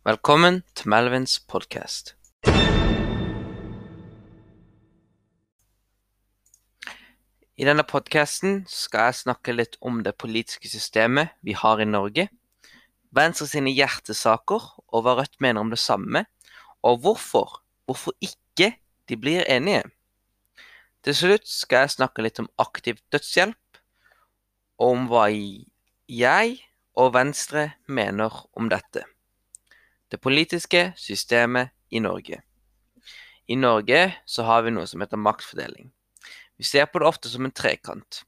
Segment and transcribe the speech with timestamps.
[0.00, 2.14] Velkommen til Melvins podkast.
[7.60, 12.30] I denne podkasten skal jeg snakke litt om det politiske systemet vi har i Norge,
[13.12, 16.24] Venstre sine hjertesaker og hva Rødt mener om det samme,
[16.80, 18.72] og hvorfor, hvorfor ikke
[19.04, 19.84] de blir enige.
[21.04, 23.84] Til slutt skal jeg snakke litt om aktiv dødshjelp,
[24.80, 26.60] og om hva jeg
[26.96, 29.04] og Venstre mener om dette.
[30.10, 32.40] Det politiske systemet i Norge.
[33.46, 35.92] I Norge så har vi noe som heter maktfordeling.
[36.58, 38.24] Vi ser på det ofte som en trekant.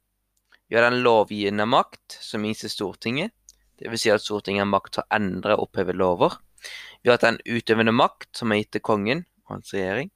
[0.71, 3.35] Vi har den lovgivende makt, som gis til Stortinget.
[3.83, 4.01] Dvs.
[4.01, 6.39] Si at Stortinget har makt til å endre og oppheve lover.
[7.03, 10.09] Vi har den utøvende makt, som er gitt til kongen og hans regjering.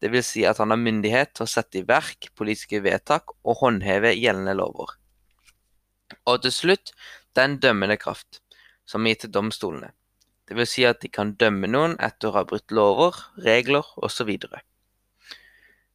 [0.00, 0.30] Dvs.
[0.30, 4.54] Si at han har myndighet til å sette i verk politiske vedtak og håndheve gjeldende
[4.62, 4.94] lover.
[6.30, 6.94] Og til slutt
[7.36, 8.44] den dømmende kraft,
[8.86, 9.90] som er gitt til domstolene.
[10.50, 10.72] Dvs.
[10.72, 13.14] Si at de kan dømme noen etter å ha brutt lover,
[13.44, 14.30] regler osv.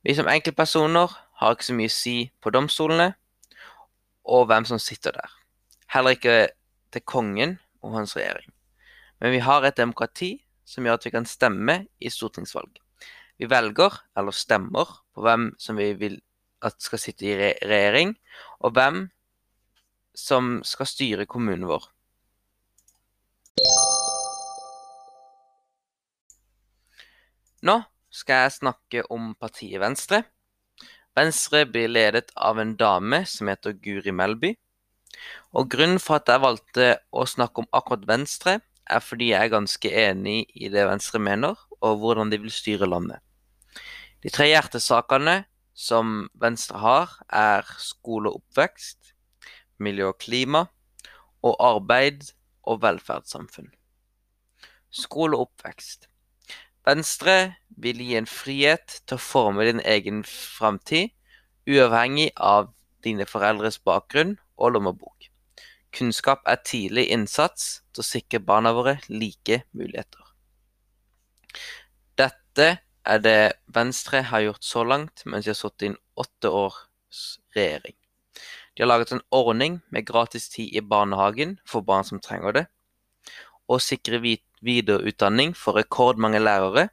[0.06, 3.10] Vi som enkeltpersoner har ikke så mye å si på domstolene
[4.32, 5.34] og hvem som sitter der.
[5.92, 6.38] Heller ikke
[6.96, 8.48] til kongen og hans regjering.
[9.20, 10.32] Men vi har et demokrati
[10.66, 12.80] som gjør at vi kan stemme i stortingsvalg.
[13.38, 16.18] Vi velger, eller stemmer, på hvem som vi vil
[16.66, 18.16] at skal sitte i regjering,
[18.64, 19.04] og hvem
[20.16, 21.90] som skal styre kommunen vår.
[27.66, 27.80] Nå
[28.14, 30.22] skal jeg snakke om partiet Venstre.
[31.18, 34.52] Venstre blir ledet av en dame som heter Guri Melby.
[35.58, 39.56] Og Grunnen for at jeg valgte å snakke om akkurat Venstre, er fordi jeg er
[39.56, 43.24] ganske enig i det Venstre mener, og hvordan de vil styre landet.
[44.22, 45.40] De tre hjertesakene
[45.74, 49.16] som Venstre har, er skole og oppvekst,
[49.82, 50.68] miljø og klima,
[51.42, 52.28] og arbeid
[52.70, 53.72] og velferdssamfunn.
[54.94, 56.12] Skole og oppvekst.
[56.86, 61.10] Venstre vil gi en frihet til å forme din egen framtid,
[61.66, 62.70] uavhengig av
[63.06, 65.32] dine foreldres bakgrunn og lommebok.
[65.96, 70.22] Kunnskap er tidlig innsats til å sikre barna våre like muligheter.
[72.20, 72.68] Dette
[73.06, 73.40] er det
[73.74, 76.82] Venstre har gjort så langt mens de har sittet i en åtte års
[77.56, 77.96] regjering.
[78.76, 82.66] De har laget en ordning med gratis tid i barnehagen for barn som trenger det,
[83.72, 84.20] og sikre
[84.64, 86.90] videreutdanning for rekordmange lærere.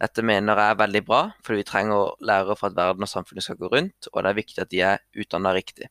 [0.00, 3.46] Dette mener jeg er veldig bra, fordi vi trenger lærere for at verden og samfunnet
[3.46, 5.90] skal gå rundt, og det er viktig at de er utdanna riktig.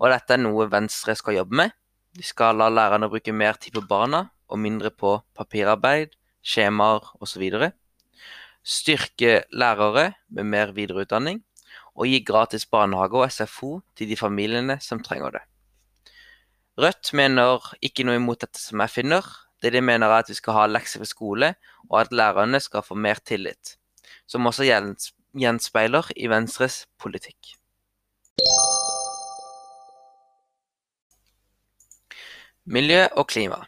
[0.00, 1.74] Og dette er noe Venstre skal jobbe med.
[2.14, 6.14] De skal la lærerne bruke mer tid på barna og mindre på papirarbeid,
[6.44, 7.44] skjemaer osv.
[8.64, 11.42] Styrke lærere med mer videreutdanning,
[11.94, 15.44] og gi gratis barnehage og SFO til de familiene som trenger det.
[16.80, 19.26] Rødt mener ikke noe imot dette som jeg finner,
[19.64, 21.54] det de mener er at vi skal ha lekser ved skole,
[21.88, 23.78] og at lærerne skal få mer tillit.
[24.28, 27.54] Som også gjenspeiler i Venstres politikk.
[32.64, 33.62] Miljø og klima.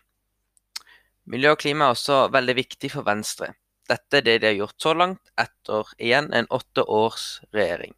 [1.24, 3.54] Miljø og klima er også veldig viktig for Venstre.
[3.88, 7.94] Dette er det de har gjort så langt, etter igjen en åtte års regjering.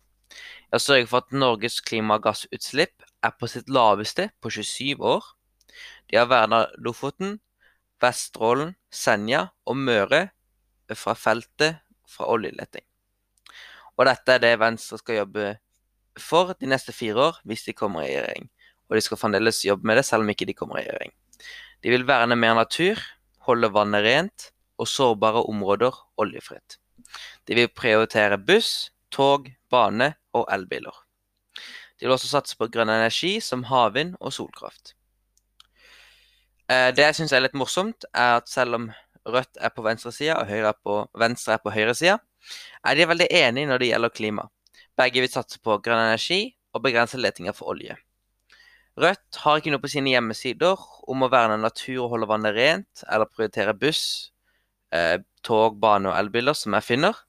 [0.72, 5.24] Jeg sørger for at Norges klimagassutslipp er på sitt laveste på 27 år.
[6.10, 7.38] De har verna Lofoten,
[8.02, 10.28] Vesterålen, Senja og Møre
[10.96, 12.84] fra feltet fra oljeleting.
[13.98, 15.56] Og dette er det Venstre skal jobbe
[16.18, 18.48] for de neste fire år hvis de kommer i regjering.
[18.88, 21.12] Og de skal fremdeles jobbe med det selv om ikke de kommer i regjering.
[21.82, 22.98] De vil verne mer natur,
[23.46, 26.78] holde vannet rent og sårbare områder oljefritt.
[27.46, 30.94] De vil prioritere buss, tog, bane og elbiler.
[31.98, 34.94] De vil også satse på grønn energi som havvind og solkraft.
[36.68, 38.90] Eh, det jeg syns er litt morsomt, er at selv om
[39.28, 42.16] Rødt er på venstresida og Høyre er på, Venstre er på høyresida,
[42.86, 44.44] er de veldig enige når det gjelder klima.
[44.96, 47.96] Begge vil satse på grønn energi og begrense letinga for olje.
[48.98, 50.80] Rødt har ikke noe på sine hjemmesider
[51.12, 54.32] om å verne natur og holde vannet rent, eller prioritere buss,
[54.90, 57.20] eh, tog, bane og elbiler, som jeg finner.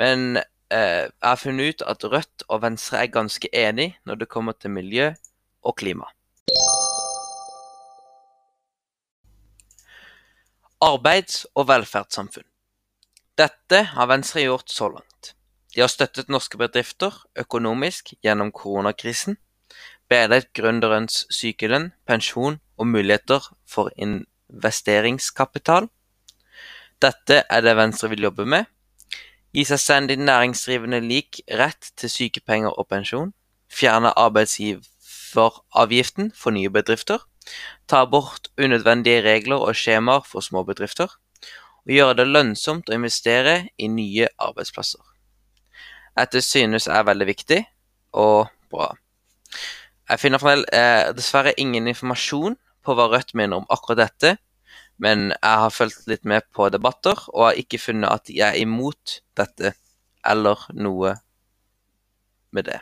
[0.00, 4.32] Men eh, jeg har funnet ut at Rødt og Venstre er ganske enige når det
[4.32, 5.10] kommer til miljø
[5.66, 6.08] og klima.
[10.78, 12.46] Arbeids- og velferdssamfunn.
[13.38, 15.34] Dette har Venstre gjort så langt.
[15.74, 19.36] De har støttet norske bedrifter økonomisk gjennom koronakrisen,
[20.08, 25.88] bedret gründerens sykelønn, pensjon og muligheter for investeringskapital.
[27.02, 28.64] Dette er det Venstre vil jobbe med.
[29.54, 33.32] Gi selvstendig næringsdrivende lik rett til sykepenger og pensjon.
[33.66, 37.18] Fjerne arbeidsgiveravgiften for nye bedrifter.
[37.88, 41.08] Ta bort unødvendige regler og skjemaer for småbedrifter,
[41.88, 45.00] og gjøre det lønnsomt å investere i nye arbeidsplasser.
[46.18, 47.60] Dette synes jeg er veldig viktig
[48.18, 48.90] og bra.
[50.08, 50.42] Jeg finner
[50.72, 54.36] eh, dessverre ingen informasjon på hva Rødt mener om akkurat dette,
[54.98, 58.58] men jeg har fulgt litt med på debatter og har ikke funnet at de er
[58.58, 59.76] imot dette
[60.26, 61.14] eller noe
[62.50, 62.80] med det.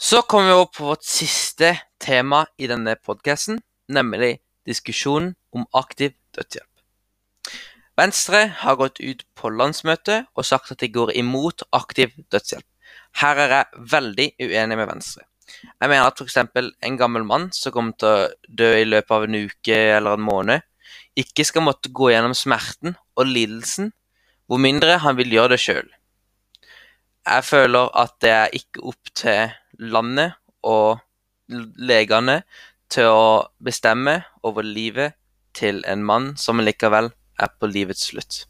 [0.00, 3.56] Så kommer vi opp på vårt siste tema i denne podkasten,
[3.90, 7.58] nemlig diskusjonen om aktiv dødshjelp.
[7.98, 12.62] Venstre har gått ut på landsmøtet og sagt at de går imot aktiv dødshjelp.
[13.18, 15.26] Her er jeg veldig uenig med Venstre.
[15.66, 16.38] Jeg mener at f.eks.
[16.46, 20.26] en gammel mann som kommer til å dø i løpet av en uke eller en
[20.30, 20.62] måned,
[21.18, 23.90] ikke skal måtte gå gjennom smerten og lidelsen,
[24.46, 25.90] hvor mindre han vil gjøre det sjøl.
[27.28, 29.50] Jeg føler at det er ikke opp til
[29.92, 30.32] landet
[30.64, 31.02] og
[31.76, 32.38] legene
[32.88, 33.26] til å
[33.60, 35.18] bestemme over livet
[35.52, 38.46] til en mann som likevel er på livets slutt.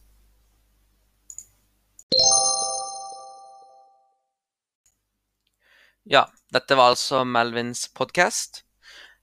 [6.06, 8.62] Ja, dette var altså Melvins podkast.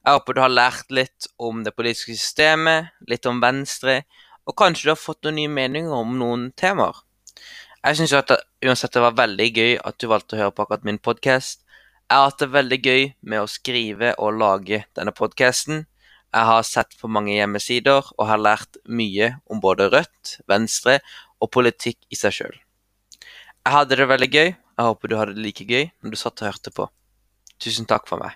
[0.04, 4.02] Jeg håper du har lært litt om det politiske systemet, litt om Venstre,
[4.46, 7.06] og kanskje du har fått noen nye meninger om noen temaer.
[7.86, 8.14] Jeg syns
[8.66, 11.60] uansett det var veldig gøy at du valgte å høre på akkurat min podkast.
[12.10, 15.84] Jeg har hatt det veldig gøy med å skrive og lage denne podkasten.
[16.34, 20.98] Jeg har sett på mange hjemmesider og har lært mye om både Rødt, Venstre
[21.38, 22.58] og politikk i seg sjøl.
[23.22, 24.50] Jeg hadde det veldig gøy.
[24.50, 26.90] Jeg håper du hadde det like gøy når du satt og hørte på.
[27.62, 28.34] Tusen takk for meg.